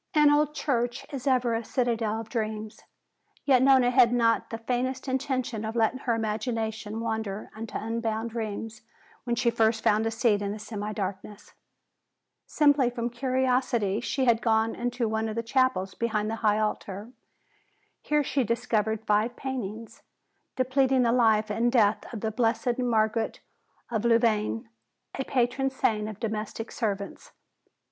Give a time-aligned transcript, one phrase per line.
[0.15, 2.81] An old church is ever a citadel of dreams.
[3.45, 8.81] Yet Nona had not the faintest intention of letting her imagination wander into unbounded realms
[9.25, 11.53] when she first found a seat in the semi darkness.
[12.47, 17.11] Simply from curiosity she had gone into one of the chapels behind the high altar.
[18.01, 20.01] Here she discovered five paintings,
[20.55, 23.39] depicting the life and death of the blessed Margaret
[23.91, 24.67] of Louvain,
[25.15, 27.33] the patron saint of domestic servants.